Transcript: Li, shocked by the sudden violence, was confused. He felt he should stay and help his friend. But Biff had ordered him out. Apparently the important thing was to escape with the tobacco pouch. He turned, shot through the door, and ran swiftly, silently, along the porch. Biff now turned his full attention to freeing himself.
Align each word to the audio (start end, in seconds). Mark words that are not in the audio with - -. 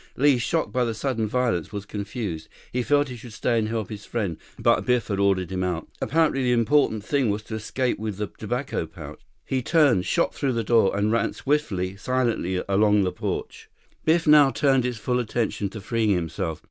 Li, 0.17 0.39
shocked 0.39 0.71
by 0.73 0.83
the 0.83 0.95
sudden 0.95 1.27
violence, 1.27 1.71
was 1.71 1.85
confused. 1.85 2.47
He 2.71 2.81
felt 2.81 3.07
he 3.09 3.15
should 3.15 3.33
stay 3.33 3.59
and 3.59 3.67
help 3.69 3.89
his 3.91 4.03
friend. 4.03 4.37
But 4.57 4.83
Biff 4.87 5.09
had 5.09 5.19
ordered 5.19 5.51
him 5.51 5.63
out. 5.63 5.87
Apparently 6.01 6.41
the 6.41 6.53
important 6.53 7.03
thing 7.03 7.29
was 7.29 7.43
to 7.43 7.53
escape 7.53 7.99
with 7.99 8.17
the 8.17 8.25
tobacco 8.25 8.87
pouch. 8.87 9.21
He 9.45 9.61
turned, 9.61 10.07
shot 10.07 10.33
through 10.33 10.53
the 10.53 10.63
door, 10.63 10.97
and 10.97 11.11
ran 11.11 11.33
swiftly, 11.33 11.97
silently, 11.97 12.63
along 12.67 13.03
the 13.03 13.11
porch. 13.11 13.69
Biff 14.03 14.25
now 14.25 14.49
turned 14.49 14.85
his 14.85 14.97
full 14.97 15.19
attention 15.19 15.69
to 15.69 15.79
freeing 15.79 16.09
himself. 16.09 16.59